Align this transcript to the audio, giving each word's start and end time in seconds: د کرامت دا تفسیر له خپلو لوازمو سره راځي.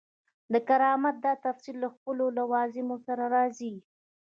د 0.53 0.55
کرامت 0.67 1.15
دا 1.25 1.33
تفسیر 1.45 1.75
له 1.83 1.89
خپلو 1.95 2.25
لوازمو 2.37 2.95
سره 3.05 3.23
راځي. 3.35 3.73